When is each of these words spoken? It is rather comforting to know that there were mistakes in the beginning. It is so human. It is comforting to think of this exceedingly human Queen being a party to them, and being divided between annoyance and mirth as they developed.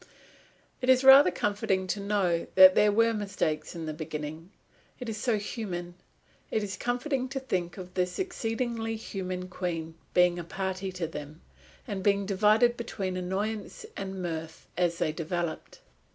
It 0.81 0.89
is 0.89 1.03
rather 1.03 1.29
comforting 1.29 1.85
to 1.85 1.99
know 1.99 2.47
that 2.55 2.73
there 2.73 2.91
were 2.91 3.13
mistakes 3.13 3.75
in 3.75 3.85
the 3.85 3.93
beginning. 3.93 4.49
It 4.99 5.09
is 5.09 5.17
so 5.17 5.37
human. 5.37 5.93
It 6.49 6.63
is 6.63 6.75
comforting 6.75 7.29
to 7.29 7.39
think 7.39 7.77
of 7.77 7.93
this 7.93 8.17
exceedingly 8.17 8.95
human 8.95 9.47
Queen 9.47 9.93
being 10.15 10.39
a 10.39 10.43
party 10.43 10.91
to 10.93 11.05
them, 11.05 11.41
and 11.87 12.01
being 12.01 12.25
divided 12.25 12.77
between 12.77 13.15
annoyance 13.15 13.85
and 13.95 14.23
mirth 14.23 14.65
as 14.75 14.97
they 14.97 15.11
developed. 15.11 15.81